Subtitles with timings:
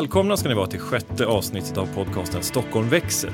[0.00, 3.30] Välkomna ska ni vara till sjätte avsnittet av podcasten Stockholm växer.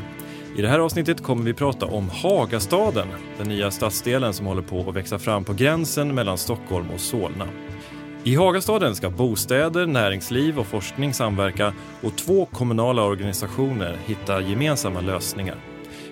[0.56, 3.08] I det här avsnittet kommer vi prata om Hagastaden,
[3.38, 7.48] den nya stadsdelen som håller på att växa fram på gränsen mellan Stockholm och Solna.
[8.24, 15.56] I Hagastaden ska bostäder, näringsliv och forskning samverka och två kommunala organisationer hitta gemensamma lösningar.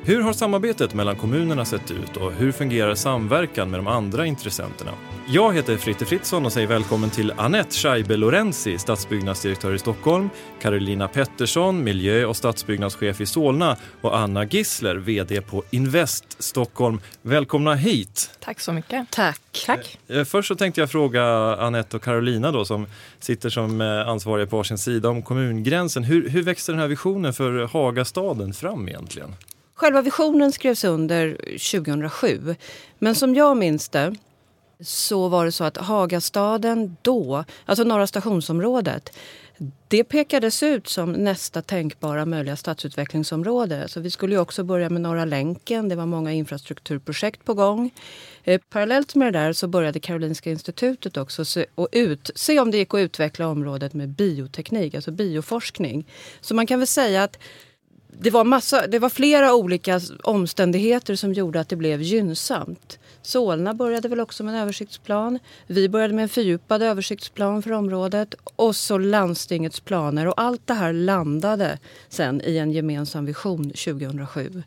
[0.06, 4.90] Hur har samarbetet mellan kommunerna sett ut och hur fungerar samverkan med de andra intressenterna?
[5.28, 10.30] Jag heter Fritte Fritzson och säger välkommen till Annette Scheibe Lorenzi, stadsbyggnadsdirektör i Stockholm,
[10.60, 17.00] Carolina Pettersson, miljö och stadsbyggnadschef i Solna och Anna Gissler, VD på Invest Stockholm.
[17.22, 18.30] Välkomna hit!
[18.40, 19.10] Tack så mycket.
[19.10, 19.40] Tack.
[19.66, 19.98] Tack.
[20.08, 21.24] Eh, Först så tänkte jag fråga
[21.56, 22.86] Annette och Carolina då, som
[23.18, 26.04] sitter som eh, ansvariga på varsin sida om kommungränsen.
[26.04, 29.34] Hur, hur växte den här visionen för Hagastaden fram egentligen?
[29.74, 31.36] Själva visionen skrevs under
[31.72, 32.54] 2007.
[32.98, 34.14] Men som jag minns det
[34.80, 39.16] så var det så att Hagastaden då, alltså norra stationsområdet,
[39.88, 43.88] det pekades ut som nästa tänkbara möjliga stadsutvecklingsområde.
[43.88, 47.90] Så vi skulle ju också börja med Norra länken, det var många infrastrukturprojekt på gång.
[48.44, 52.70] Eh, parallellt med det där så började Karolinska institutet också se, och ut, se om
[52.70, 56.06] det gick att utveckla området med bioteknik, alltså bioforskning.
[56.40, 57.38] Så man kan väl säga att
[58.18, 62.98] det var, massa, det var flera olika omständigheter som gjorde att det blev gynnsamt.
[63.22, 65.38] Solna började väl också med en översiktsplan.
[65.66, 70.26] Vi började med en fördjupad översiktsplan för området och så landstingets planer.
[70.26, 74.62] Och allt det här landade sen i en gemensam vision 2007.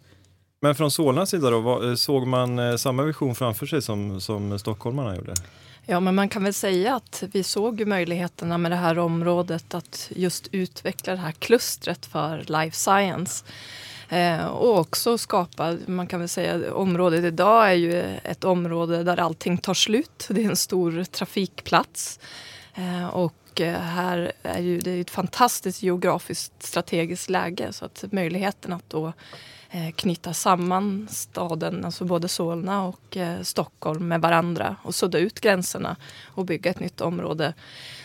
[0.61, 4.59] Men från Solnas sida då, eh, såg man eh, samma vision framför sig som, som
[4.59, 5.33] stockholmarna gjorde?
[5.89, 9.73] Ja, men man kan väl säga att vi såg ju möjligheterna med det här området
[9.73, 13.45] att just utveckla det här klustret för life science.
[14.09, 19.17] Eh, och också skapa, man kan väl säga området idag är ju ett område där
[19.17, 20.27] allting tar slut.
[20.30, 22.19] Det är en stor trafikplats.
[22.75, 28.04] Eh, och eh, här är ju, det är ett fantastiskt geografiskt strategiskt läge så att
[28.11, 29.14] möjligheten att då eh,
[29.95, 35.95] knyta samman staden, alltså både Solna och eh, Stockholm med varandra och sudda ut gränserna
[36.26, 37.54] och bygga ett nytt område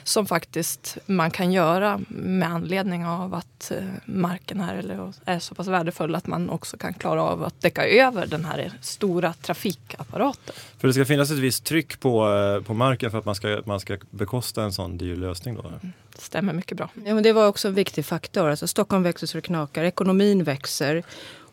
[0.04, 5.68] som faktiskt man kan göra med anledning av att eh, marken här är så pass
[5.68, 10.54] värdefull att man också kan klara av att täcka över den här stora trafikapparaten.
[10.78, 13.62] För det ska finnas ett visst tryck på, eh, på marken för att man ska,
[13.64, 15.72] man ska bekosta en sån dyr lösning då?
[16.11, 16.90] Det stämmer mycket bra.
[17.04, 18.48] Ja, men det var också en viktig faktor.
[18.48, 21.02] Alltså, Stockholm växer så det knakar, ekonomin växer.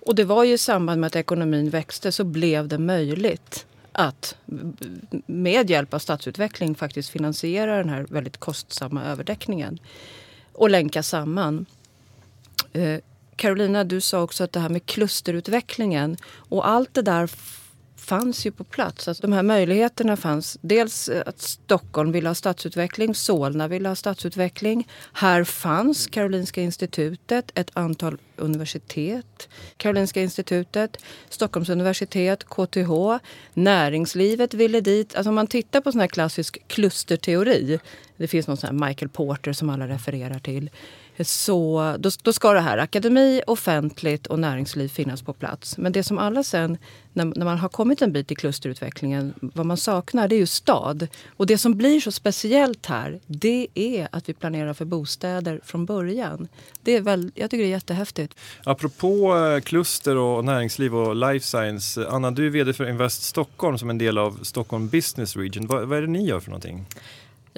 [0.05, 4.35] Och det var ju i samband med att ekonomin växte så blev det möjligt att
[5.25, 9.79] med hjälp av stadsutveckling faktiskt finansiera den här väldigt kostsamma överdäckningen
[10.53, 11.65] och länka samman.
[12.73, 12.99] Eh,
[13.35, 17.29] Carolina, du sa också att det här med klusterutvecklingen och allt det där
[18.09, 19.07] fanns ju på plats.
[19.07, 20.57] Alltså de här möjligheterna fanns.
[20.61, 24.87] Dels eh, att Stockholm ville ha stadsutveckling, Solna ville ha stadsutveckling.
[25.13, 29.49] Här fanns Karolinska institutet, ett antal universitet.
[29.77, 30.97] Karolinska institutet,
[31.29, 32.91] Stockholms universitet, KTH,
[33.53, 35.15] näringslivet ville dit.
[35.15, 37.79] Alltså om man tittar på sån här klassisk klusterteori,
[38.17, 40.69] det finns någon sån här Michael Porter som alla refererar till.
[41.23, 45.77] Så då, då ska det här, akademi, offentligt och näringsliv finnas på plats.
[45.77, 46.77] Men det som alla sen,
[47.13, 50.45] när, när man har kommit en bit i klusterutvecklingen, vad man saknar det är ju
[50.45, 51.07] stad.
[51.37, 55.85] Och det som blir så speciellt här, det är att vi planerar för bostäder från
[55.85, 56.47] början.
[56.81, 58.35] Det är väl, jag tycker det är jättehäftigt.
[58.63, 62.07] Apropå eh, kluster och näringsliv och life science.
[62.07, 65.67] Anna, du är VD för Invest Stockholm som en del av Stockholm Business Region.
[65.67, 66.85] Vad, vad är det ni gör för någonting?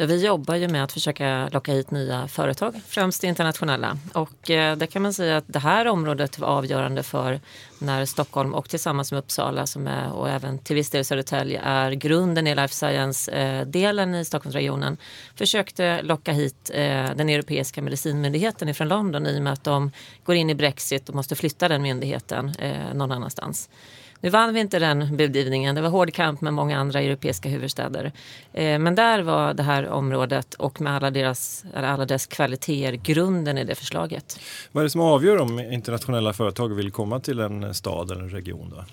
[0.02, 3.98] Ja, vi jobbar ju med att försöka locka hit nya företag, främst internationella.
[4.14, 7.40] Och eh, där kan man säga att det här området var avgörande för
[7.80, 11.92] när Stockholm och tillsammans med Uppsala som är, och även till viss del Södertälje är
[11.92, 14.98] grunden i life science-delen eh, i Stockholmsregionen
[15.36, 19.92] försökte locka hit eh, den europeiska medicinmyndigheten ifrån London i och med att de
[20.24, 23.70] går in i Brexit och måste flytta den myndigheten eh, någon annanstans.
[24.22, 25.76] Nu vann vi inte den budgivningen.
[25.76, 28.12] Det var hård kamp med många andra europeiska huvudstäder.
[28.54, 33.58] Eh, men där var det här området och med alla, deras, alla dess kvaliteter grunden
[33.58, 34.40] i det förslaget.
[34.72, 38.30] Vad är det som avgör om internationella företag vill komma till en stad eller en
[38.30, 38.70] region?
[38.70, 38.84] Då?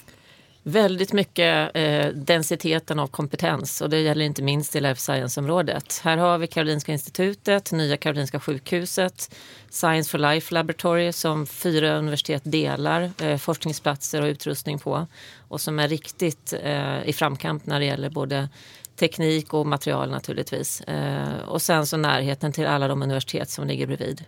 [0.62, 6.00] Väldigt mycket eh, densiteten av kompetens och det gäller inte minst i life science-området.
[6.04, 9.34] Här har vi Karolinska institutet, Nya Karolinska sjukhuset,
[9.70, 15.06] Science for Life Laboratory som fyra universitet delar eh, forskningsplatser och utrustning på
[15.48, 18.48] och som är riktigt eh, i framkant när det gäller både
[18.96, 20.80] teknik och material naturligtvis.
[20.80, 24.24] Eh, och sen så närheten till alla de universitet som ligger bredvid.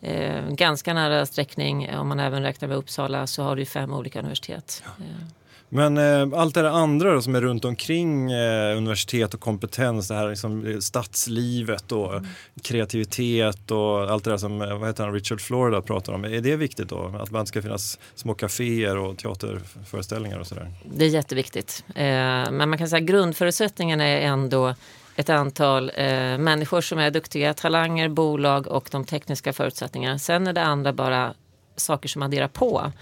[0.00, 4.18] Eh, ganska nära sträckning, om man även räknar med Uppsala så har du fem olika
[4.18, 4.82] universitet.
[4.98, 5.41] Eh,
[5.74, 10.14] Men eh, allt det andra då, som är runt omkring eh, universitet och kompetens, det
[10.14, 12.26] här liksom, eh, stadslivet och mm.
[12.62, 16.24] kreativitet och allt det där som eh, vad heter han, Richard Florida pratar om.
[16.24, 17.14] Är det viktigt då?
[17.20, 20.70] Att man ska finnas små kaféer och teaterföreställningar och sådär?
[20.84, 21.84] Det är jätteviktigt.
[21.88, 22.04] Eh,
[22.50, 24.74] men man kan säga att grundförutsättningen är ändå
[25.16, 30.18] ett antal eh, människor som är duktiga, talanger, bolag och de tekniska förutsättningarna.
[30.18, 31.34] Sen är det andra bara
[31.76, 32.92] saker som adderar på.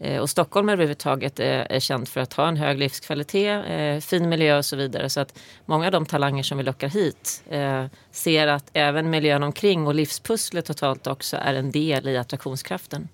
[0.00, 4.28] Eh, och Stockholm överhuvudtaget är, är känt för att ha en hög livskvalitet, eh, fin
[4.28, 5.10] miljö och så vidare.
[5.10, 9.42] Så att många av de talanger som vi lockar hit eh, ser att även miljön
[9.42, 13.08] omkring och livspusslet totalt också är en del i attraktionskraften.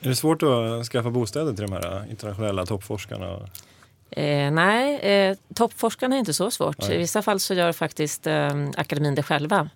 [0.00, 3.48] Är det svårt att skaffa bostäder till de här internationella toppforskarna?
[4.16, 6.78] Eh, nej, eh, toppforskarna är inte så svårt.
[6.80, 6.94] Nej.
[6.94, 9.68] I vissa fall så gör faktiskt eh, akademin det själva.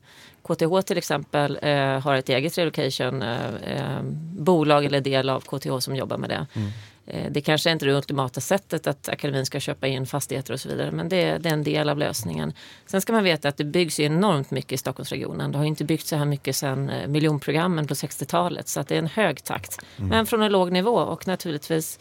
[0.43, 4.03] KTH till exempel eh, har ett eget relocation eh, eh,
[4.39, 6.47] bolag eller del av KTH som jobbar med det.
[6.55, 6.69] Mm.
[7.07, 10.61] Eh, det kanske inte är det ultimata sättet att akademin ska köpa in fastigheter och
[10.61, 12.53] så vidare men det, det, är en del av lösningen.
[12.87, 15.53] Sen ska man veta att det byggs enormt mycket i Stockholmsregionen.
[15.53, 18.99] Det har inte byggts så här mycket sedan miljonprogrammen på 60-talet så att det är
[18.99, 19.79] en hög takt.
[19.97, 20.09] Mm.
[20.09, 21.99] Men från en låg nivå och naturligtvis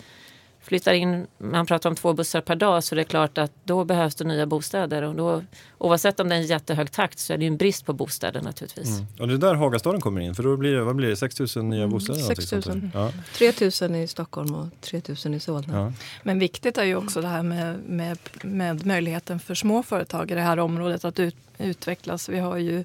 [0.66, 3.86] flyttar in, man pratar om två bussar per dag, så det är klart att då
[3.86, 5.02] behövs det nya bostäder.
[5.02, 5.44] Och då,
[5.78, 8.90] oavsett om det är en jättehög takt så är det en brist på bostäder naturligtvis.
[8.90, 9.06] Mm.
[9.20, 11.56] Och det är där Hagastaden kommer in, för då blir det, vad blir det 6
[11.56, 12.20] 000 nya mm, bostäder?
[12.20, 12.90] Mm, 6 000.
[12.94, 13.12] Ja.
[13.34, 13.52] 3
[13.90, 15.74] 000 i Stockholm och 3 000 i Solna.
[15.74, 15.94] Ja.
[16.24, 20.34] Men viktigt är ju också det här med, med, med möjligheten för små företag i
[20.34, 22.30] det här området att ut, utvecklas.
[22.30, 22.84] Vi har ju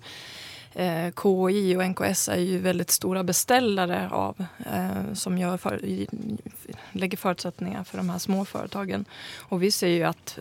[0.74, 5.80] eh, KI och NKS är ju väldigt stora beställare av eh, som gör för,
[6.92, 9.04] lägger förutsättningar för de här små företagen.
[9.36, 10.38] Och vi ser ju att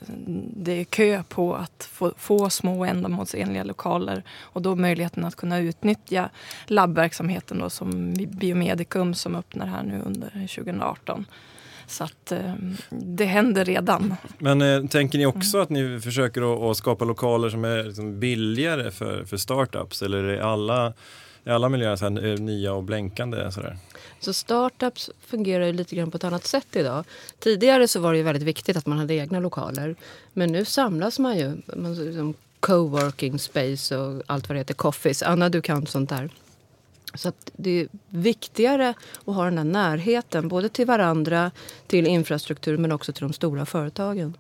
[0.56, 5.60] det är kö på att få, få små ändamålsenliga lokaler och då möjligheten att kunna
[5.60, 6.30] utnyttja
[6.66, 11.26] labbverksamheten då som Biomedicum som öppnar här nu under 2018.
[11.90, 12.54] Så att eh,
[12.90, 14.16] det händer redan.
[14.38, 15.64] Men eh, tänker ni också mm.
[15.64, 20.42] att ni försöker att, skapa lokaler som är liksom billigare för, för startups eller är
[20.42, 20.94] alla,
[21.44, 23.52] är alla miljöer så här, eh, nya och blänkande?
[23.52, 23.78] Sådär?
[24.20, 27.06] Så startups fungerar ju lite grann på ett annat sätt idag.
[27.40, 29.96] Tidigare så var det väldigt viktigt att man hade egna lokaler.
[30.34, 31.58] Men nu samlas man ju.
[31.76, 35.24] Man, liksom coworking space och allt vad det heter, coffees.
[35.24, 36.30] Anna, du kan sånt där.
[37.14, 38.94] Så det är viktigare
[39.26, 41.52] att ha den här närheten både till varandra,
[41.88, 44.38] till infrastruktur men också till de stora företagen.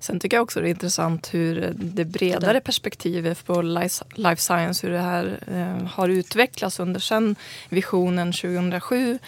[0.00, 4.94] Sen tycker jag också det är intressant hur det bredare perspektivet på life science, hur
[4.94, 7.36] det här eh, har utvecklats under sen
[7.68, 9.18] visionen 2007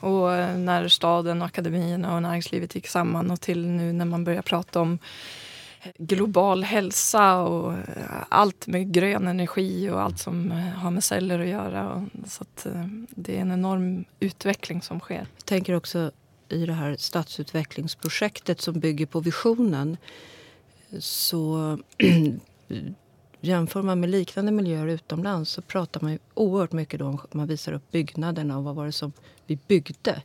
[0.00, 4.80] och när staden, akademierna och näringslivet gick samman och till nu när man börjar prata
[4.80, 4.98] om
[5.98, 11.38] global hälsa och eh, allt med grön energi och allt som eh, har med celler
[11.38, 12.06] att göra.
[12.26, 15.26] Så att eh, det är en enorm utveckling som sker.
[15.36, 16.10] Jag tänker också
[16.48, 19.96] i det här stadsutvecklingsprojektet som bygger på visionen
[20.98, 21.78] så
[23.40, 27.46] jämför man med liknande miljöer utomlands så pratar man ju oerhört mycket då om man
[27.46, 29.12] visar upp byggnaderna och vad var det som
[29.46, 30.22] vi byggde.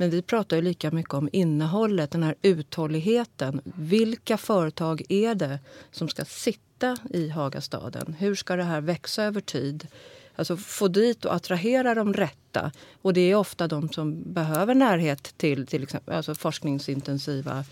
[0.00, 3.60] Men vi pratar ju lika mycket om innehållet, den här uthålligheten.
[3.64, 5.58] Vilka företag är det
[5.90, 8.16] som ska sitta i Hagastaden?
[8.18, 9.86] Hur ska det här växa över tid?
[10.36, 12.72] Alltså få dit och attrahera de rätta.
[13.02, 17.64] Och det är ofta de som behöver närhet till, till exempel, alltså forskningsintensiva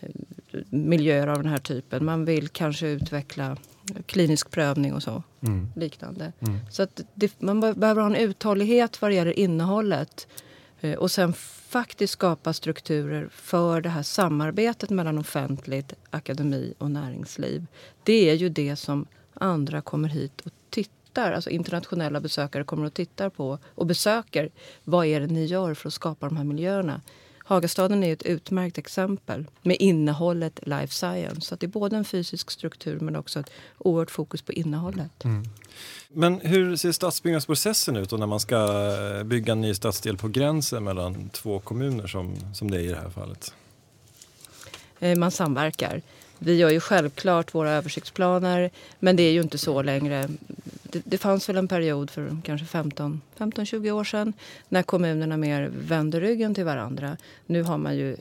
[0.00, 0.10] eh,
[0.70, 2.04] miljöer av den här typen.
[2.04, 3.56] Man vill kanske utveckla
[4.06, 5.22] klinisk prövning och så.
[5.40, 5.68] Mm.
[5.76, 6.32] Liknande.
[6.40, 6.58] Mm.
[6.70, 10.26] Så att det, man behöver ha en uthållighet vad det gäller innehållet.
[10.82, 11.32] Eh, och sen
[11.68, 17.66] faktiskt skapa strukturer för det här samarbetet mellan offentligt, akademi och näringsliv.
[18.02, 22.94] Det är ju det som andra kommer hit och tittar, alltså internationella besökare kommer och
[22.94, 24.50] tittar på och besöker.
[24.84, 27.00] Vad är det ni gör för att skapa de här miljöerna?
[27.52, 31.40] Hagastaden är ett utmärkt exempel med innehållet life science.
[31.40, 35.24] Så det är både en fysisk struktur men också ett oerhört fokus på innehållet.
[35.24, 35.44] Mm.
[36.08, 40.84] Men hur ser stadsbyggnadsprocessen ut när man ska eh, bygga en ny stadsdel på gränsen
[40.84, 43.54] mellan två kommuner som, som det är i det här fallet?
[45.00, 46.02] Eh, man samverkar.
[46.44, 50.28] Vi gör ju självklart våra översiktsplaner men det är ju inte så längre.
[50.82, 54.32] Det, det fanns väl en period för kanske 15-20 år sedan
[54.68, 57.16] när kommunerna mer vände ryggen till varandra.
[57.46, 58.16] Nu har man ju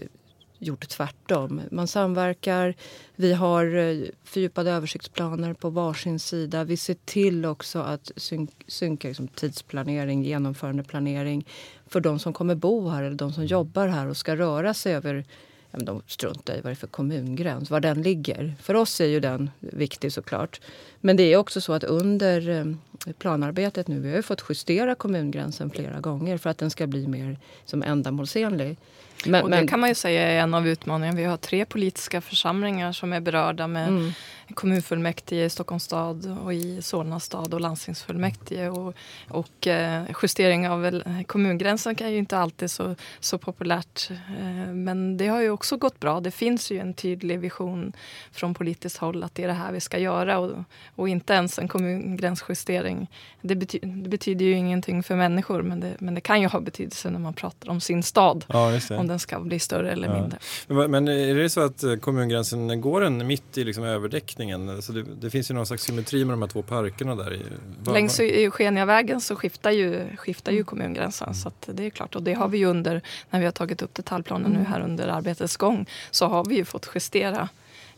[0.59, 1.61] gjort tvärtom.
[1.71, 2.75] Man samverkar,
[3.15, 6.63] vi har eh, fördjupade översiktsplaner på varsin sida.
[6.63, 11.45] Vi ser till också att syn synka liksom tidsplanering, genomförandeplanering
[11.87, 14.93] för de som kommer bo här eller de som jobbar här och ska röra sig
[14.95, 15.25] över
[15.71, 18.55] ja, de struntar i vad det är för kommungräns, var den ligger.
[18.61, 20.61] För oss är ju den viktig såklart.
[20.99, 24.95] Men det är också så att under eh, planarbetet nu, vi har ju fått justera
[24.95, 28.77] kommungränsen flera gånger för att den ska bli mer som ändamålsenlig.
[29.25, 29.67] Men, och det men...
[29.67, 31.17] kan man ju säga är en av utmaningarna.
[31.17, 34.11] Vi har tre politiska församlingar som är berörda med mm
[34.55, 38.69] kommunfullmäktige i Stockholms stad och i Solna stad och landstingsfullmäktige.
[38.69, 38.93] Och,
[39.29, 44.09] och eh, justering av kommungränsen är ju inte alltid så, så populärt.
[44.11, 46.19] Eh, men det har ju också gått bra.
[46.19, 47.93] Det finns ju en tydlig vision
[48.31, 50.63] från politiskt håll att det är det här vi ska göra och,
[50.95, 53.09] och inte ens en kommungränsjustering.
[53.41, 56.59] Det, bety det, betyder ju ingenting för människor men det, men det kan ju ha
[56.59, 58.45] betydelse när man pratar om sin stad.
[58.47, 60.21] Ja, om den ska bli större eller ja.
[60.21, 60.39] mindre.
[60.67, 64.81] Men, men är det så att kommungränsen går den mitt i liksom överdäckning riktningen.
[64.81, 67.41] Så det, det, finns ju någon slags symmetri med de här två parkerna där.
[67.83, 70.65] Var, Längs Eugeniavägen så skiftar ju, skiftar ju mm.
[70.65, 71.27] kommungränsen.
[71.27, 71.35] Mm.
[71.35, 72.15] Så det är klart.
[72.15, 74.59] Och det har vi ju under, när vi har tagit upp detaljplanen mm.
[74.59, 77.49] nu här under arbetets gång, så har vi ju fått justera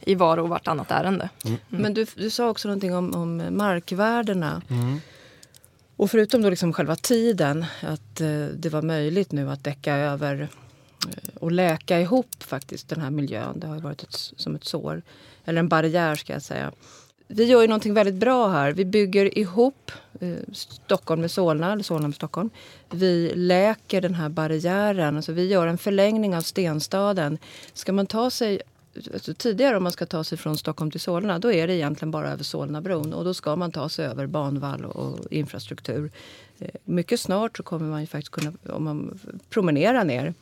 [0.06, 1.30] i var och vartannat ärende.
[1.46, 1.58] Mm.
[1.70, 1.82] mm.
[1.82, 4.62] Men du, du sa också någonting om, om markvärdena.
[4.70, 5.00] Mm.
[5.96, 10.50] Och förutom då liksom själva tiden, att eh, det var möjligt nu att däcka över
[11.08, 13.60] eh, och läka ihop faktiskt den här miljön.
[13.60, 15.02] Det har varit ett, som ett sår.
[15.46, 16.72] Eller en barriär ska jag säga.
[17.28, 18.72] Vi gör ju någonting väldigt bra här.
[18.72, 22.50] Vi bygger ihop eh, Stockholm med Solna, eller Solna med Stockholm.
[22.90, 25.16] Vi läker den här barriären.
[25.16, 27.38] Alltså vi gör en förlängning av stenstaden.
[27.74, 28.62] Ska man ta sig
[29.14, 32.12] Alltså tidigare om man ska ta sig från Stockholm till Solna då är det egentligen
[32.12, 36.12] bara över Solnabron och då ska man ta sig över banvall och infrastruktur.
[36.60, 39.20] Eh, mycket snart så kommer man ju faktiskt kunna om man
[39.50, 40.34] promenera ner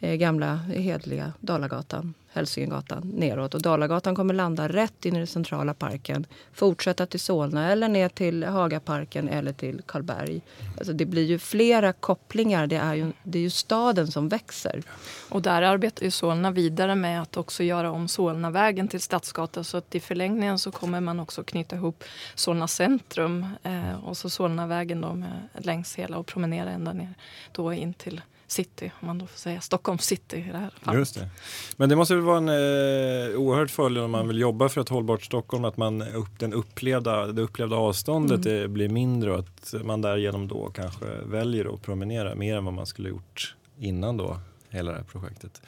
[0.00, 2.14] Eh, gamla hedliga Dalagatan.
[2.28, 3.54] Hälsingegatan neråt.
[3.54, 6.26] Och Dalagatan kommer landa rätt in i den centrala parken.
[6.52, 10.40] Fortsätta till Solna eller ner till Hagaparken eller till Karlberg.
[10.78, 12.66] Alltså det blir ju flera kopplingar.
[12.66, 14.82] Det är ju, det är ju staden som växer.
[15.28, 19.64] Och där arbetar ju Solna vidare med att också göra om Solnavägen till Stadsgata.
[19.64, 24.30] Så att i förlängningen så kommer man också knyta ihop Solna centrum eh, och så
[24.30, 27.14] Solnavägen då med, längs hela och promenera ända ner
[27.52, 30.98] då in till city, om man då får säga Stockholm city i det här fallet.
[30.98, 31.28] Just det.
[31.76, 34.88] Men det måste väl vara en eh, oerhört fördel om man vill jobba för ett
[34.88, 38.72] hållbart Stockholm att man upp, den upplevda, det upplevda avståndet mm.
[38.72, 42.86] blir mindre och att man därigenom då kanske väljer att promenera mer än vad man
[42.86, 44.38] skulle gjort innan då
[44.70, 45.62] hela det här projektet.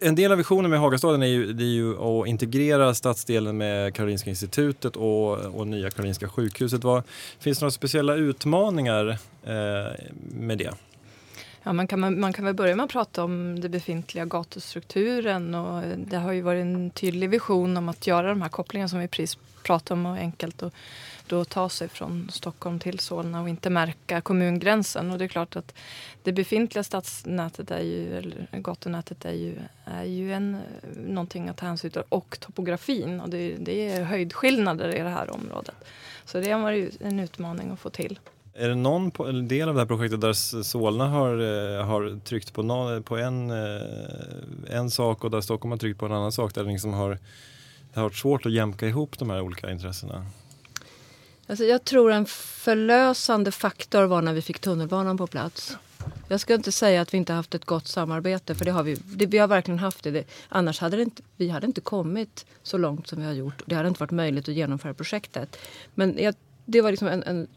[0.00, 4.30] En del av visionen med Hagastaden är ju, är ju att integrera stadsdelen med Karolinska
[4.30, 6.84] institutet och, och nya Karolinska sjukhuset.
[6.84, 7.02] Vad,
[7.38, 9.08] finns det några speciella utmaningar
[9.44, 9.92] eh,
[10.30, 10.74] med det?
[11.62, 15.54] Ja, man, kan, man kan väl börja med att prata om den befintliga gatustrukturen.
[15.54, 18.98] Och det har ju varit en tydlig vision om att göra de här kopplingarna som
[18.98, 20.72] vi precis pratade om och enkelt och
[21.26, 25.10] då ta sig från Stockholm till Solna och inte märka kommungränsen.
[25.10, 25.74] Och det är klart att
[26.22, 30.60] det befintliga stadsnätet är ju, eller gatunätet är ju, är ju en,
[30.96, 32.02] någonting att ta hänsyn till.
[32.08, 33.20] Och topografin.
[33.20, 35.76] Och det, det är höjdskillnader i det här området.
[36.24, 38.18] Så det har varit en utmaning att få till.
[38.60, 39.10] Är det någon
[39.48, 43.50] del av det här projektet där Solna har, eh, har tryckt på, någon, på en,
[43.50, 46.54] eh, en sak och där Stockholm har tryckt på en annan sak?
[46.54, 50.26] Där det, liksom har, det har varit svårt att jämka ihop de här olika intressena?
[51.46, 55.76] Alltså jag tror en förlösande faktor var när vi fick tunnelbanan på plats.
[56.28, 58.94] Jag ska inte säga att vi inte haft ett gott samarbete, för det har vi.
[58.94, 60.10] Det, vi har verkligen haft det.
[60.10, 60.24] det.
[60.48, 63.62] Annars hade det inte, vi hade inte kommit så långt som vi har gjort.
[63.66, 65.56] Det hade inte varit möjligt att genomföra projektet.
[65.94, 66.34] Men jag
[66.70, 67.48] det var liksom en, en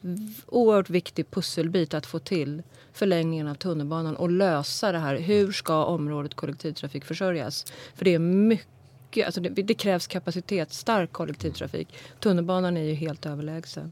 [0.48, 2.64] oerhört viktig pusselbit att få till
[2.94, 5.16] förlängningen av tunnelbanan och lösa det här.
[5.16, 7.66] Hur ska området kollektivtrafik försörjas?
[7.96, 11.88] För det är mycket, alltså det, det krävs kapacitetsstark kollektivtrafik.
[12.20, 13.92] Tunnelbanan är ju helt överlägsen.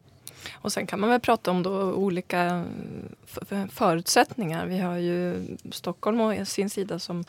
[0.54, 2.66] Och sen kan man väl prata om då olika
[3.72, 4.66] förutsättningar.
[4.66, 7.24] Vi har ju Stockholm å sin sida som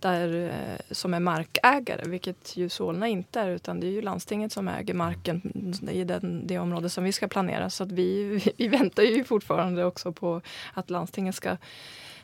[0.00, 4.52] där, eh, som är markägare, vilket ju Solna inte är utan det är ju landstinget
[4.52, 5.42] som äger marken
[5.90, 7.70] i den, det område som vi ska planera.
[7.70, 10.40] Så att vi, vi väntar ju fortfarande också på
[10.74, 11.56] att landstinget ska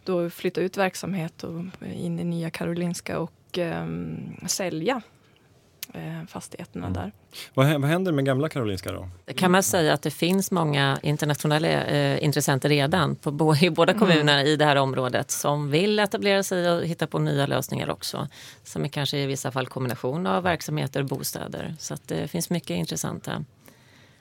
[0.05, 1.64] då flytta ut verksamhet och
[1.95, 5.02] in i Nya Karolinska och um, sälja
[6.28, 6.92] fastigheterna mm.
[6.92, 7.12] där.
[7.54, 9.08] Vad, vad händer med gamla Karolinska då?
[9.25, 13.70] Det kan man säga att det finns många internationella eh, intressenter redan på bo, i
[13.70, 14.46] båda kommunerna mm.
[14.46, 18.28] i det här området som vill etablera sig och hitta på nya lösningar också.
[18.64, 21.75] Som är kanske i vissa fall kombination av verksamheter och bostäder.
[21.78, 23.44] Så att det finns mycket intressanta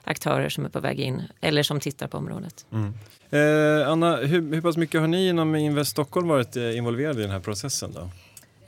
[0.03, 2.65] aktörer som är på väg in eller som tittar på området.
[2.71, 2.93] Mm.
[3.29, 7.21] Eh, Anna, hur, hur pass mycket har ni inom Invest Stockholm varit eh, involverade i
[7.21, 7.91] den här processen?
[7.93, 8.09] Då?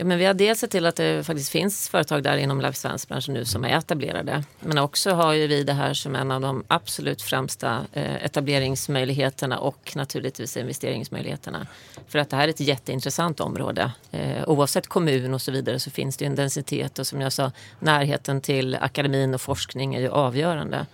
[0.04, 2.78] Ja, men vi har dels sett till att det faktiskt finns företag där inom life
[2.78, 4.44] science-branschen nu som är etablerade.
[4.60, 9.60] Men också har ju vi det här som en av de absolut främsta eh, etableringsmöjligheterna
[9.60, 11.68] och naturligtvis investeringsmöjligheterna.
[12.08, 13.92] För att det här är ett jätteintressant område.
[14.12, 17.52] Eh, oavsett kommun och så vidare så finns det en densitet och som jag sa
[17.80, 20.86] närheten till akademin och forskning är ju avgörande.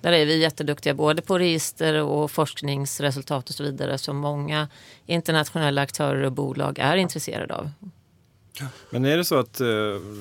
[0.00, 4.68] Där är vi jätteduktiga både på register och forskningsresultat och så vidare som många
[5.06, 7.70] internationella aktörer och bolag är intresserade av.
[8.90, 9.66] Men är det så att eh,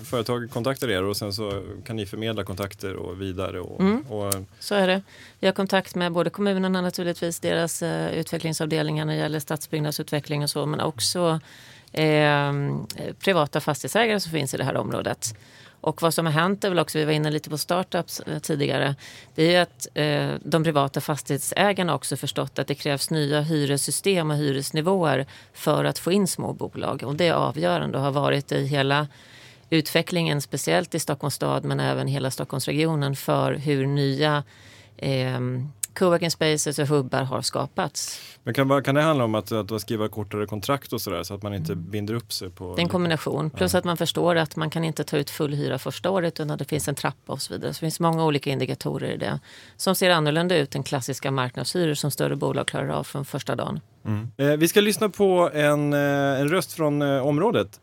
[0.06, 3.60] företag kontaktar er och sen så kan ni förmedla kontakter och vidare?
[3.60, 4.02] Och, Mm.
[4.02, 5.02] och, Så är det.
[5.40, 10.50] Vi har kontakt med både kommunerna naturligtvis, deras eh, utvecklingsavdelningar när det gäller stadsbyggnadsutveckling och
[10.50, 11.40] så, men också
[11.92, 12.54] eh,
[13.20, 15.36] privata fastighetsägare som finns i det här området.
[15.84, 18.40] Och vad som har hänt är väl också, vi var inne lite på startups eh,
[18.40, 18.96] tidigare,
[19.36, 24.38] det är att eh, de privata fastighetsägarna också förstått att det krävs nya hyressystem och
[24.38, 27.04] hyresnivåer för att få in små bolag.
[27.04, 29.08] Och det är avgörande och har varit i hela
[29.70, 34.44] utvecklingen, speciellt i Stockholms stad men även hela Stockholmsregionen för hur nya
[34.98, 35.40] eh,
[35.94, 38.22] coworking spaces och hubbar har skapats.
[38.44, 41.44] men kan, kan det handla om att, att skriva kortare kontrakt och sådär så att
[41.44, 42.50] man inte binder upp sig?
[42.50, 43.50] på Det är en kombination.
[43.50, 46.58] Plus att man förstår att man kan inte ta ut full hyra första året utan
[46.58, 47.74] det finns en trappa och så vidare.
[47.74, 49.40] Så det finns många olika indikatorer i det
[49.78, 53.80] som ser annorlunda ut än klassiska marknadshyror som större bolag klarar av från första dagen.
[54.06, 54.32] Mm.
[54.38, 57.80] Eh, vi ska lyssna på en, eh, en röst från eh, området.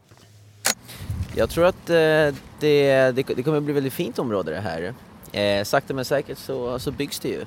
[1.34, 4.94] Jag tror att eh, det, det, det kommer bli väldigt fint område det här.
[5.32, 7.44] Eh, sakta men säkert så, så byggs det ju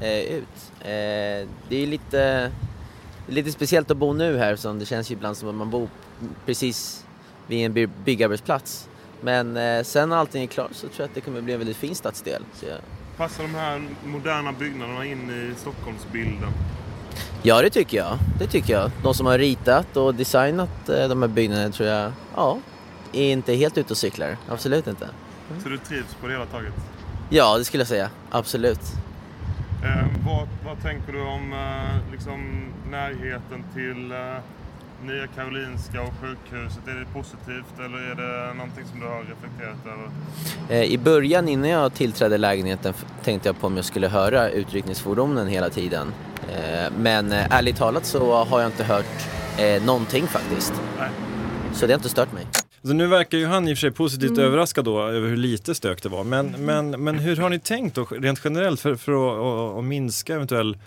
[0.00, 0.72] eh, ut.
[0.80, 2.50] Eh, det är lite,
[3.26, 5.88] lite speciellt att bo nu här som det känns ju ibland som att man bor
[6.46, 7.04] precis
[7.46, 8.88] vid en by- byggarbetsplats.
[9.20, 11.58] Men eh, sen när allting är klart så tror jag att det kommer bli en
[11.58, 12.42] väldigt fin stadsdel.
[12.54, 12.78] Så jag,
[13.16, 16.50] Passar de här moderna byggnaderna in i Stockholmsbilden?
[17.42, 18.18] ja det tycker jag.
[18.38, 18.90] Det tycker jag.
[19.02, 22.58] De som har ritat och designat eh, de här byggnaderna tror jag, ja,
[23.12, 24.36] är inte helt ute och cyklar.
[24.48, 25.08] Absolut inte.
[25.62, 26.72] Så du trivs på det hela taget?
[27.30, 28.10] Ja, det skulle jag säga.
[28.30, 28.80] Absolut.
[29.84, 34.18] Eh, vad, vad tänker du om eh, liksom, närheten till eh,
[35.06, 36.88] Nya Karolinska och sjukhuset?
[36.88, 40.10] Är det positivt eller är det någonting som du har reflekterat över?
[40.68, 42.94] Eh, I början innan jag tillträdde lägenheten
[43.24, 46.12] tänkte jag på om jag skulle höra utryckningsfordonen hela tiden.
[46.48, 49.06] Eh, Men eh, ärligt talat så har jag inte hört
[49.82, 50.72] någonting faktiskt.
[50.98, 51.08] Nej.
[51.72, 52.46] Så det har inte stört mig.
[52.82, 54.44] Så nu verkar ju han i och för sig positivt Mm.
[54.44, 56.24] överraskad då över hur lite stök det var.
[56.24, 59.84] Men, men, men hur har ni tänkt då rent generellt för, för att, att, att
[59.84, 60.78] minska eventuell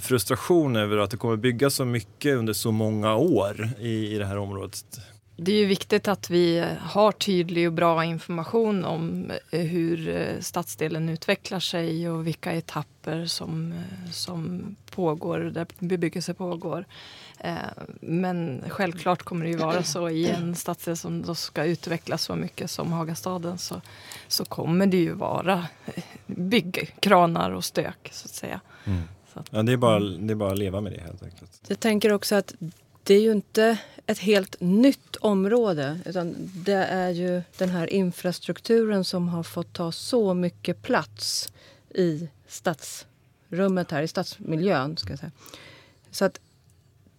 [0.00, 4.26] frustration över att det kommer byggas så mycket under så många år i, i det
[4.26, 4.84] här området?
[5.36, 10.40] Det är ju viktigt att vi har tydlig och bra information om eh, hur eh,
[10.40, 16.84] stadsdelen utvecklar sig och vilka etapper som, eh, som pågår, där bebyggelse pågår.
[18.00, 22.36] Men självklart kommer det ju vara så i en stadsdel som då ska utvecklas så
[22.36, 23.80] mycket som Hagastaden så,
[24.28, 25.66] så kommer det ju vara
[26.26, 28.60] byggkranar och stök så att säga.
[29.32, 31.60] Så att, Ja, det, är bara, det är bara att leva med det helt enkelt.
[31.68, 32.54] Jag tänker också att
[33.02, 39.04] det är ju inte ett helt nytt område utan det är ju den här infrastrukturen
[39.04, 41.52] som har fått ta så mycket plats
[41.94, 44.96] i stadsrummet här, i stadsmiljön.
[44.96, 45.32] Ska jag säga.
[46.10, 46.40] Så att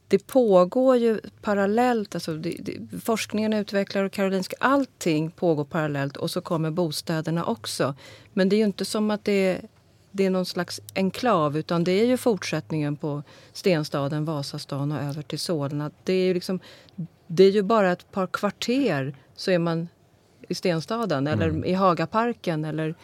[0.08, 6.32] det pågår ju parallellt, alltså det, det, forskningen utvecklar och Karolinska, allting pågår parallellt och
[6.32, 7.96] så kommer bostäderna också.
[8.34, 9.62] Men det är ju inte som att det
[10.16, 13.24] det är någon slags enklav utan det är ju fortsättningen på
[13.54, 15.92] Stenstaden, Vasastan och över till Solna.
[16.04, 16.60] Det är ju, liksom,
[17.28, 19.88] det är ju bara ett par kvarter så är man
[20.50, 22.66] i Stenstaden eller i Hagaparken.
[22.66, 22.96] Eller,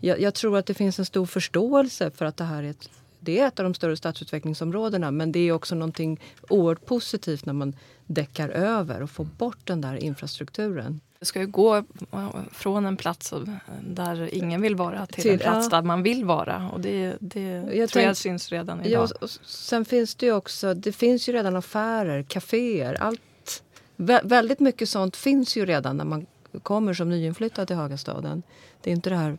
[0.00, 2.90] jag, jag tror att det finns en stor förståelse för att det här är ett,
[3.20, 7.52] det är ett av de större stadsutvecklingsområdena men det är också någonting oerhört positivt när
[7.52, 7.76] man
[8.06, 11.00] däckar över och får bort den där infrastrukturen.
[11.20, 13.34] Det ska ju gå eh, från en plats
[13.82, 15.76] där ingen vill vara till, Till- en plats ja.
[15.76, 16.70] där man vill vara.
[16.72, 19.08] Och det, det Jag tror jag tänk- syns redan Ja, idag.
[19.20, 23.62] och sen finns det ju också, det finns ju redan affärer, kaféer, allt.
[23.96, 26.26] Vä väldigt mycket sånt finns ju redan när man
[26.62, 28.42] kommer som nyinflyttad till Hagastaden.
[28.82, 29.38] Det är inte det här,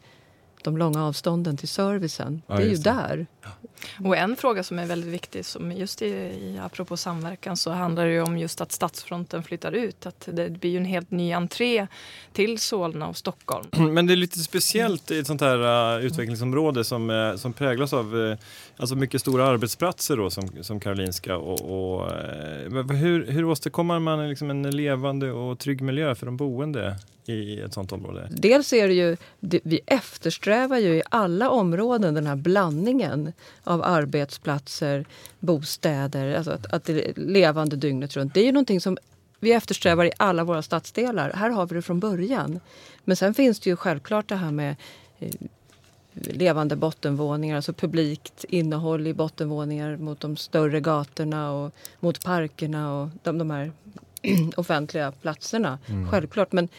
[0.64, 2.42] de långa avstånden till servicen.
[2.48, 3.28] Ja, det är ju där.
[4.04, 8.06] Och en fråga som är väldigt viktig, som just i, i, apropå samverkan, så handlar
[8.06, 10.06] det ju om just att Stadsfronten flyttar ut.
[10.06, 11.88] Att det blir ju en helt ny entré
[12.34, 13.68] till Solna och Stockholm.
[13.94, 17.94] Men det är lite speciellt i ett sånt här uh, utvecklingsområde som, uh, som präglas
[17.94, 18.38] av uh,
[18.78, 21.38] alltså mycket stora arbetsplatser då, som, som Karolinska.
[21.38, 26.38] Och, och, uh, hur, hur åstadkommer man liksom en levande och trygg miljö för de
[26.38, 28.28] boende i ett sånt område?
[28.32, 33.34] Dels är det ju, vi eftersträvar ju i alla områden den här blandningen
[33.64, 35.06] av arbetsplatser,
[35.40, 38.34] bostäder, alltså att, att det är levande dygnet runt.
[38.34, 38.98] Det är ju någonting som
[39.40, 41.32] vi eftersträvar i alla våra stadsdelar.
[41.36, 42.60] Här har vi det från början.
[43.04, 44.76] Men sen finns det ju självklart det här med
[45.20, 45.30] eh,
[46.14, 53.10] levande bottenvåningar, alltså publikt innehåll i bottenvåningar mot de större gatorna och mot parkerna och
[53.24, 53.72] de, de här
[54.58, 55.80] offentliga platserna.
[56.12, 56.52] Självklart.
[56.52, 56.70] Men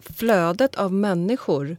[0.00, 1.76] flödet av människor,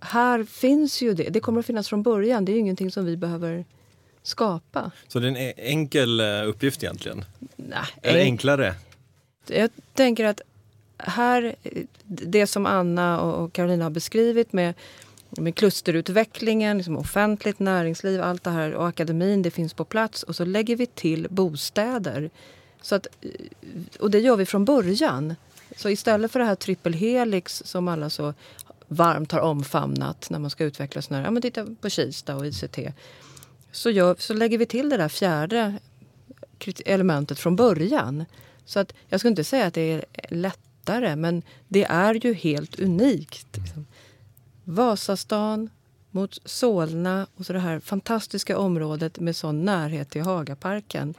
[0.00, 1.28] här finns ju det.
[1.28, 2.44] Det kommer att finnas från början.
[2.44, 3.64] Det är ju ingenting som vi behöver
[4.22, 4.90] skapa.
[5.08, 7.24] Så det är en e- enkel uh, uppgift egentligen?
[7.56, 8.74] Nej, Eller enk- enklare?
[9.46, 10.40] Jag tänker att
[10.98, 11.54] här,
[12.04, 14.74] det som Anna och Carolina har beskrivit med,
[15.30, 20.22] med klusterutvecklingen, liksom offentligt näringsliv, allt det här och akademin, det finns på plats.
[20.22, 22.30] Och så lägger vi till bostäder.
[22.82, 23.06] Så att,
[24.00, 25.34] och det gör vi från början.
[25.76, 28.34] Så istället för det här trippelhelix som alla så
[28.88, 32.46] varmt har omfamnat när man ska utveckla sådana här, ja men titta på Kista och
[32.46, 32.78] ICT.
[33.72, 35.78] Så, gör, så lägger vi till det där fjärde
[36.86, 38.24] elementet från början.
[38.64, 42.80] Så att jag skulle inte säga att det är lättare, men det är ju helt
[42.80, 43.56] unikt.
[43.56, 43.86] Liksom.
[44.64, 45.70] Vasastan
[46.10, 51.14] mot Solna och så det här fantastiska området med sån närhet till Hagaparken.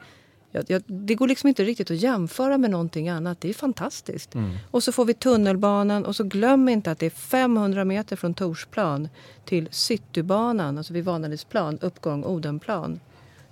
[0.52, 3.40] Jag, jag, det går liksom inte riktigt att jämföra med någonting annat.
[3.40, 4.34] Det är fantastiskt.
[4.34, 4.56] Mm.
[4.70, 8.34] Och så får vi tunnelbanan och så glöm inte att det är 500 meter från
[8.34, 9.08] Torsplan
[9.44, 13.00] till Citybanan, alltså vid Vanadisplan, uppgång Odenplan.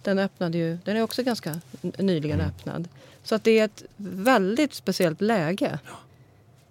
[0.02, 2.50] Den öppnade ju, den är också ganska nyligen mm.
[2.50, 2.88] öppnad.
[3.22, 5.78] Så att det är ett väldigt speciellt läge.
[5.84, 5.90] Ja.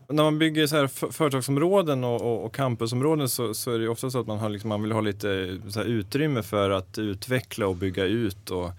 [0.09, 4.09] När man bygger så här företagsområden och, och, och campusområden så, så, är det ofta
[4.09, 7.75] så att man, har liksom, man vill ha lite så utrymme för att utveckla och
[7.75, 8.49] bygga ut.
[8.49, 8.71] Och,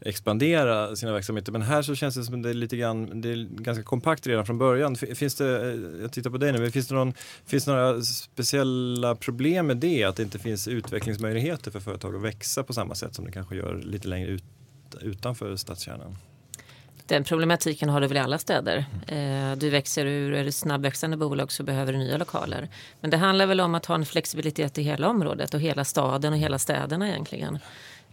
[0.00, 1.52] expandera sina verksamheter.
[1.52, 4.26] Men här så känns det som att det är lite grann, det är ganska kompakt
[4.26, 4.96] redan från början.
[4.96, 7.14] Finns det, eh, jag tittar på dig nu, finns det, någon,
[7.46, 10.04] finns det några speciella problem med det?
[10.04, 13.56] Att det inte finns utvecklingsmöjligheter för företag att växa på samma sätt som det kanske
[13.56, 14.44] gör lite längre ut,
[15.00, 16.16] utanför stadskärnan?
[17.06, 18.84] Den problematiken har du väl i alla städer.
[19.08, 22.68] Eh, du växer ur, är det snabbväxande bolag så behöver du nya lokaler.
[23.00, 26.32] Men det handlar väl om att ha en flexibilitet i hela området och hela staden
[26.32, 27.58] och hela städerna egentligen.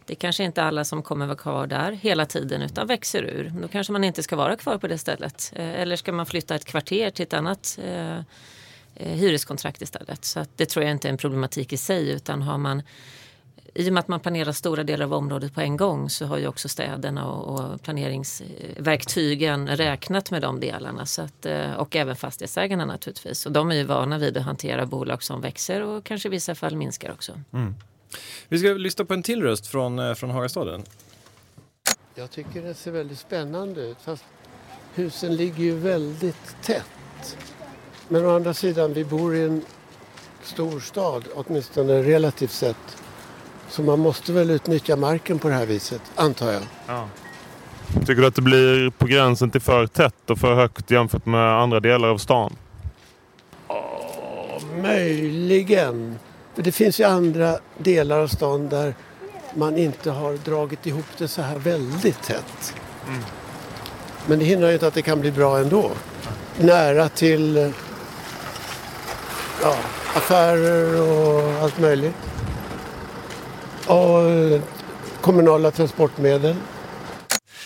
[0.08, 3.54] Det är kanske inte alla som kommer vara kvar där hela tiden utan växer ur.
[3.62, 5.54] Då kanske man inte ska vara kvar på det stället.
[5.56, 8.24] Eh, eller ska man flytta ett kvarter till ett annat eh, eh
[8.96, 10.26] hyreskontrakt istället.
[10.26, 12.82] Så det tror jag inte är en problematik i sig utan har man
[13.74, 16.38] i och med att man planerar stora delar av området på en gång så har
[16.38, 21.06] ju också städerna och, planeringsverktygen räknat med de delarna.
[21.06, 23.46] Så att, eh, och även fastighetsägarna naturligtvis.
[23.46, 26.56] Och de är ju vana vid att hantera bolag som växer och kanske i vissa
[26.56, 27.32] fall minskar också.
[27.54, 27.76] Mm.
[28.48, 30.84] Vi ska lyssna på en till röst från, eh, från Hagastaden.
[32.16, 33.98] Jag tycker det ser väldigt spännande ut.
[34.04, 34.24] Fast
[34.94, 37.38] husen ligger ju väldigt tätt.
[38.08, 39.62] Men å andra sidan, vi bor i en
[40.44, 42.98] stor stad, åtminstone relativt sett.
[43.70, 46.62] Så man måste väl utnyttja marken på det här viset, antar jag.
[46.88, 47.10] Ja.
[48.00, 51.62] Tycker du att det blir på gränsen till för tätt och för högt jämfört med
[51.62, 52.56] andra delar av stan?
[53.68, 56.20] Oh, möjligen.
[56.58, 58.96] För det finns ju andra delar av stan där
[59.56, 62.74] man inte har dragit ihop det så här väldigt tätt.
[63.08, 63.22] Mm.
[64.28, 65.92] Men det hindrar ju inte att det kan bli bra ändå.
[66.60, 67.74] Nära till
[69.62, 69.76] ja,
[70.16, 72.16] affärer och allt möjligt.
[73.88, 74.62] Och
[75.22, 76.56] kommunala transportmedel.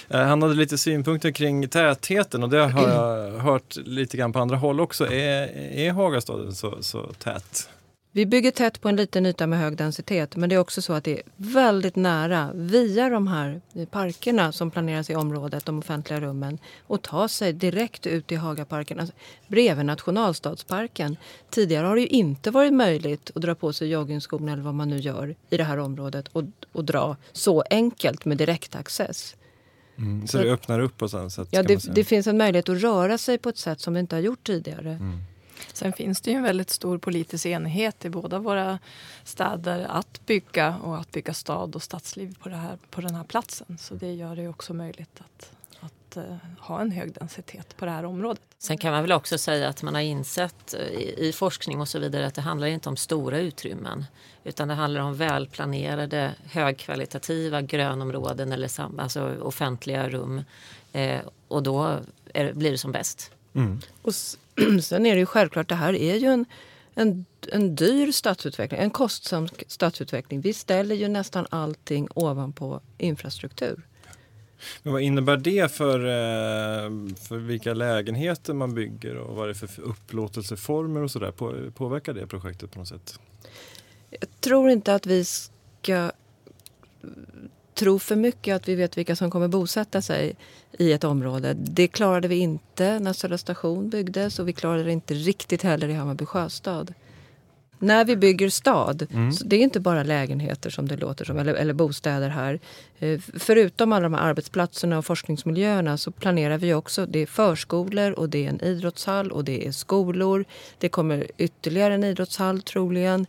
[0.10, 4.40] Eh, han hade lite synpunkter kring tätheten och det har jag hört lite grann på
[4.40, 5.12] andra håll också.
[5.12, 7.70] Är, är Hagastaden så, så tät?
[8.14, 10.94] Vi bygger tätt på en liten yta med hög densitet men det är också så
[10.94, 16.20] att det är väldigt nära via de här parkerna som planeras i området, de offentliga
[16.20, 19.16] rummen och ta sig direkt ut i Hagaparken, alltså
[19.48, 21.18] bredvid nationalstadsparken.
[21.50, 24.90] Tidigare har det ju inte varit möjligt att dra på sig joggingskorna eller vad man
[24.90, 29.36] nu gör i det här området och, och dra så enkelt med direktaccess.
[29.98, 31.48] Mm, så, så det öppnar upp på så sätt?
[31.52, 34.16] Ja, det, det, finns en möjlighet att röra sig på ett sätt som det inte
[34.16, 34.90] har gjort tidigare.
[34.90, 35.20] Mm.
[35.74, 38.80] Sen finns det ju en väldigt stor politisk enighet i båda våra
[39.24, 43.24] städer att bygga och att bygga stad och stadsliv på, det här, på den här
[43.24, 43.78] platsen.
[43.78, 47.92] Så det gör det också möjligt att, att uh, ha en hög densitet på det
[47.92, 48.42] här området.
[48.58, 51.88] Sen kan man väl också säga att man har insett eh, i, i forskning och
[51.88, 54.06] så vidare att det handlar inte om stora utrymmen
[54.44, 58.70] utan det handlar om välplanerade högkvalitativa grönområden eller
[59.02, 60.44] alltså offentliga rum.
[60.92, 62.00] Eh, och då
[62.34, 63.32] är, blir det som bäst.
[63.54, 63.80] Mm.
[64.02, 64.14] Och
[64.84, 66.46] sen är det ju självklart, det här är ju en,
[66.96, 70.42] en, en dyr stadsutveckling, en kostsam stadsutveckling.
[70.42, 73.88] Vi ställer ju nästan allting ovanpå infrastruktur.
[74.84, 79.68] Men vad innebär det för, eh, för vilka lägenheter man bygger och vad är det
[79.68, 81.32] för upplåtelseformer och sådär?
[81.72, 83.20] Påverkar det projektet på något sätt?
[84.10, 86.12] Jag tror inte att vi ska
[87.82, 90.36] tro för mycket att vi vet vilka som kommer bosätta sig
[90.72, 91.54] i ett område.
[91.54, 95.90] Det klarade vi inte när Södra station byggdes och vi klarade det inte riktigt heller
[95.90, 96.94] i Hammarby sjöstad.
[97.80, 99.34] När vi bygger stad, mm.
[99.46, 102.60] det är inte bara lägenheter som det låter som, eller, eller bostäder här.
[103.00, 108.12] Eh, förutom alla de här arbetsplatserna och forskningsmiljöerna så planerar vi också, det är förskolor
[108.12, 110.46] och det är en idrottshall och det är skolor.
[110.78, 113.26] Det kommer ytterligare en idrottshall troligen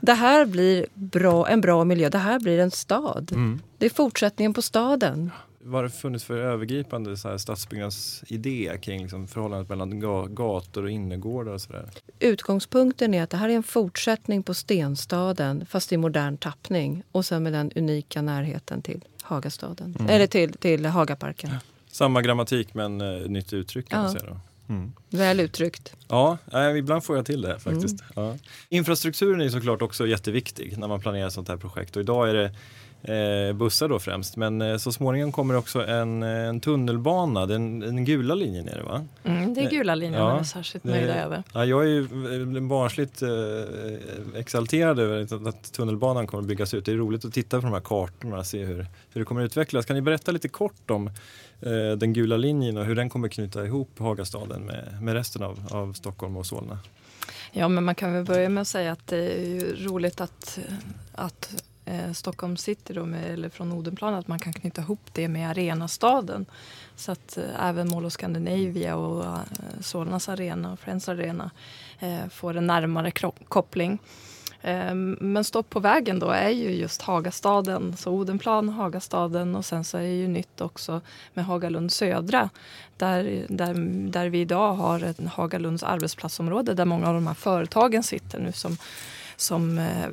[0.00, 2.08] det här blir bra, en bra miljö.
[2.08, 3.32] Det här blir en stad.
[3.32, 3.60] Mm.
[3.78, 5.30] Det är fortsättningen på staden.
[5.62, 10.82] Vad har det funnits för övergripande så här, stadsbyggnadsidé kring liksom, förhållandet mellan ga gator
[10.84, 11.90] och innergårdar och sådär?
[12.18, 17.24] Utgångspunkten är att det här är en fortsättning på Stenstaden fast i modern tappning och
[17.26, 20.10] sen med den unika närheten till Hagastaden, Mm.
[20.10, 21.50] eller till, till Hagaparken.
[21.86, 24.20] Samma grammatik men uh, nytt uttryck kan man Ja.
[24.20, 24.40] säga då.
[24.70, 24.92] Mm.
[25.10, 25.94] Väl uttryckt.
[26.08, 28.00] Ja, eh, ibland får jag till det faktiskt.
[28.00, 28.28] Mm.
[28.28, 28.36] Ja.
[28.68, 32.54] Infrastrukturen är såklart också jätteviktig när man planerar sånt här projekt och idag är det
[33.02, 37.80] eh, bussar då främst men eh, så småningom kommer också en, eh, en tunnelbana, den,
[37.80, 39.06] den gula linjen är det va?
[39.24, 41.42] Mm, det är gula linjen Ja, är särskilt nöjda över.
[41.54, 42.00] Ja, jag är ju
[42.56, 43.28] eh, barnsligt eh,
[44.40, 46.84] exalterad över att, tunnelbanan kommer att byggas ut.
[46.84, 49.40] Det är roligt att titta på de här kartorna och se hur, hur det kommer
[49.40, 49.86] att utvecklas.
[49.86, 51.06] Kan ni berätta lite kort om
[51.60, 55.58] eh, den gula linjen och hur den kommer knyta ihop Hagastaden med, med resten av,
[55.70, 56.78] av Stockholm och Solna?
[57.52, 60.58] Ja, men man kan väl börja med att säga att det är roligt att,
[61.12, 65.28] att eh, Stockholm City, då med, eller från Odenplan, att man kan knyta ihop det
[65.28, 66.46] med arenastaden.
[66.96, 69.40] Så att eh, även Mall of Scandinavia och eh,
[69.80, 71.50] Solnas arena och Friends Arena
[71.98, 73.10] eh, får en närmare
[73.48, 73.98] koppling.
[74.62, 79.84] Eh, men stopp på vägen då är ju just Hagastaden, så Odenplan, Hagastaden och sen
[79.84, 81.00] så är det ju nytt också
[81.34, 82.50] med Hagalund Södra
[82.96, 83.74] där, där,
[84.10, 88.52] där vi idag har ett Hagalunds arbetsplatsområde där många av de här företagen sitter nu
[88.52, 88.76] som,
[89.40, 90.10] som eh, eh,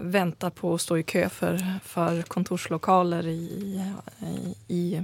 [0.00, 3.82] väntar på att stå i kö för, för kontorslokaler i,
[4.68, 4.96] i,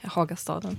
[0.00, 0.78] i Hagastaden.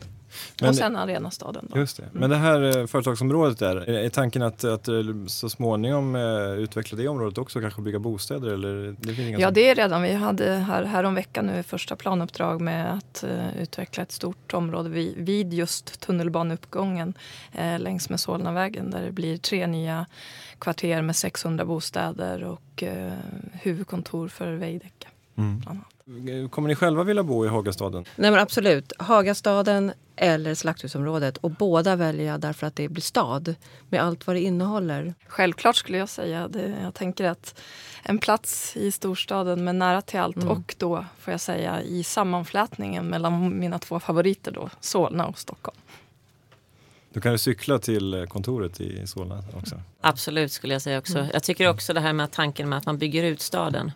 [0.62, 1.68] Men- och sen Arenastaden.
[1.74, 1.80] Då.
[1.80, 2.04] Just det.
[2.12, 4.96] Men det här eh, företagsområdet där, är tanken att, att eh,
[5.28, 8.48] så småningom eh, utveckla det området också, kanske bygga bostäder?
[8.54, 10.02] Eller, det Ja, sånt- det är redan.
[10.02, 14.54] Vi hade här, här om veckan nu första planuppdrag med att eh, utveckla ett stort
[14.54, 17.14] område vid, vid just tunnelbaneuppgången
[17.52, 20.06] eh, längs med Solnavägen där det blir tre nya
[20.60, 23.14] kvarter med 600 bostäder och eh,
[23.54, 25.08] huvudkontor för Veidekke.
[25.38, 25.60] Mm.
[25.60, 25.88] bland annat.
[26.50, 28.06] Kommer ni själva vilja bo i Hagastaden?
[28.16, 31.38] Nej men absolut, Hagastaden eller Slakthusområdet.
[31.38, 33.56] Och båda väljer jag därför att det blir stad
[33.90, 35.14] med allt vad det innehåller.
[35.28, 36.48] Självklart skulle jag säga.
[36.48, 37.62] Det, jag tänker att
[38.04, 40.50] en plats i storstaden med nära till allt Mm.
[40.50, 45.78] och då får jag säga i sammanflätningen mellan mina två favoriter då, Solna och Stockholm.
[47.14, 49.82] Du kan ju cykla till eh, kontoret i Solna också.
[50.02, 51.28] Absolut skulle jag säga också.
[51.34, 53.92] Jag tycker också det här med tanken med att man bygger ut staden.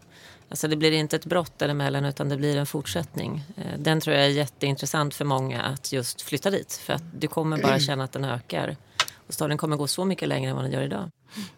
[0.50, 3.44] Alltså det blir inte ett brott däremellan utan det blir en fortsättning.
[3.58, 6.74] Eh, Den tror jag är jätteintressant för många att just flytta dit.
[6.74, 8.76] För att du kommer bara känna att den ökar.
[9.28, 11.10] Och staden kommer gå så mycket längre än vad den gör idag.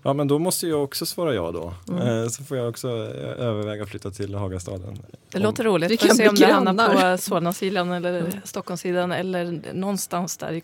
[0.04, 1.74] Ja men då måste jag också svara ja då.
[1.90, 2.24] Mm.
[2.24, 5.00] Eh, Så får jag också eh, överväga att flytta till Hagastaden.
[5.32, 5.92] Det Om- låter roligt.
[5.92, 10.64] Vi kan se om det hamnar på Solnasidan eller Stockholmssidan eller någonstans där i,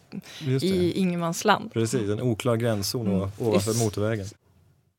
[0.61, 1.73] i ingenmansland.
[1.73, 3.17] Precis, en oklar gränszon Mm.
[3.17, 3.29] mm.
[3.39, 4.25] ovanför motorvägen.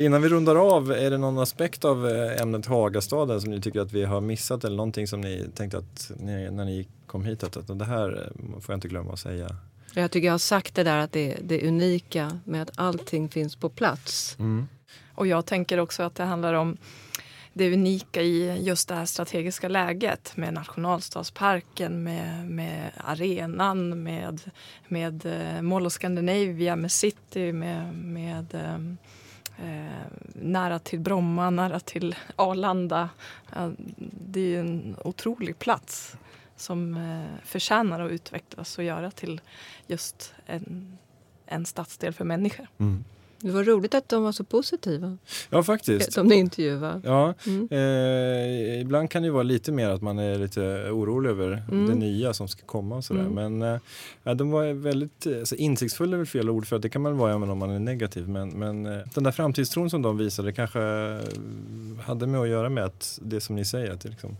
[0.03, 3.81] Innan vi rundar av, är det någon aspekt av eh, ämnet Hagastaden som ni tycker
[3.81, 7.43] att vi har missat eller någonting som ni tänkte att ni, när ni kom hit
[7.43, 9.57] att, att det här eh, får jag inte glömma att säga?
[9.95, 13.57] Jag tycker jag har sagt det där att det, det unika med att allting finns
[13.57, 14.37] på plats.
[14.39, 14.69] Mm.
[15.15, 16.77] Och jag tänker också att det handlar om
[17.53, 24.41] det unika i just det här strategiska läget med nationalstadsparken, med, med arenan, med,
[24.89, 28.79] med eh, Mall of Scandinavia, med city, med, med eh,
[29.63, 33.09] eh, nära till Bromma, nära till Arlanda.
[33.57, 33.71] Eh,
[34.27, 36.17] det är ju en otrolig plats
[36.57, 39.41] som eh, förtjänar att utvecklas och göra till
[39.87, 40.99] just en,
[41.47, 42.67] en stadsdel för människor.
[42.79, 43.05] Mm.
[43.41, 45.19] Det var roligt att de var så positiva
[45.51, 46.13] Ja faktiskt.
[46.13, 47.01] som ni intervjuade.
[47.05, 47.69] Ja, Mm.
[47.71, 51.87] eh, ibland kan det vara lite mer att man är lite orolig över Mm.
[51.87, 53.21] det nya som ska komma och sådär.
[53.27, 53.55] Mm.
[53.59, 53.81] Men
[54.25, 57.19] eh, de var väldigt, alltså, insiktsfulla är väl fel ord för att det kan man
[57.19, 58.29] vara även om man är negativ.
[58.29, 60.81] Men, men eh, den där framtidstron som de visade kanske
[62.03, 64.37] hade med att göra med att det som ni säger, att det, liksom,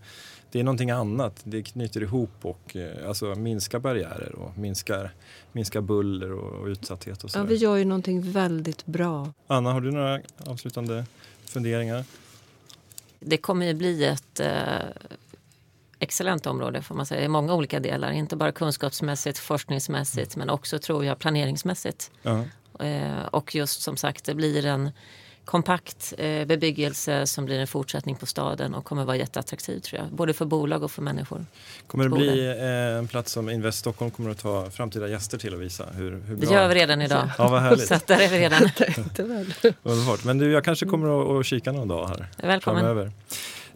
[0.53, 1.41] det är någonting annat.
[1.45, 5.15] Det knyter ihop och eh, alltså, minskar barriärer och minskar,
[5.53, 7.47] minskar buller och, och utsatthet och Ja, sådär.
[7.47, 9.33] vi gör ju någonting väldigt bra.
[9.47, 11.05] Anna, har du några avslutande
[11.45, 12.05] funderingar?
[13.21, 14.51] Det kommer ju bli ett eh,
[15.99, 18.11] excellent område får man säga i många olika delar.
[18.11, 22.11] Inte bara kunskapsmässigt, forskningsmässigt men också tror jag planeringsmässigt.
[22.23, 22.45] Ja.
[22.81, 24.91] Eh, och just som sagt det blir en
[25.49, 30.13] kompakt eh, bebyggelse som blir en fortsättning på staden och kommer vara jätteattraktiv tror jag.
[30.13, 31.47] Både för bolag och för människor.
[31.87, 35.55] Kommer det bli eh, en plats som Invest Stockholm kommer att ta framtida gäster till
[35.55, 36.55] och visa hur, hur Det bra?
[36.55, 37.31] gör vi redan idag.
[37.39, 37.89] Ja, vad härligt.
[37.89, 38.63] Så där är vi redan.
[39.83, 40.25] Underbart.
[40.25, 42.81] Men du, jag kanske kommer att, att kika någon dag här Välkommen.
[42.81, 43.13] framöver.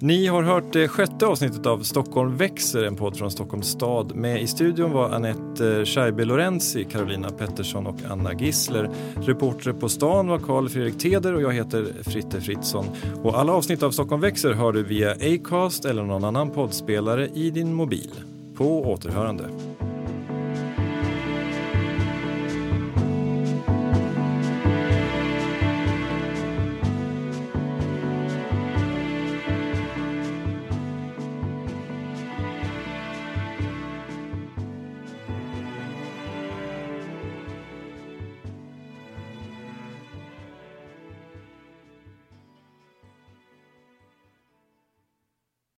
[0.02, 4.14] Ni har hört det sjätte avsnittet av Stockholm växer, en podd från Stockholms stad.
[4.14, 8.90] Med i studion var Anette eh, Scheibe Lorenzi, Carolina Pettersson och Anna Gissler.
[9.14, 12.86] Reporter på stan var Karl Fredrik Teder och jag heter Fritte Fritzson.
[13.22, 17.50] Och alla avsnitt av Stockholm växer hör du via Acast eller någon annan poddspelare i
[17.50, 18.10] din mobil.
[18.54, 19.44] På återhörande.